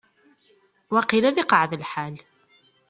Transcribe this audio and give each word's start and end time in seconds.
Waqil 0.93 1.23
ad 1.25 1.37
iqeεεed 1.41 1.71
lḥal. 1.83 2.15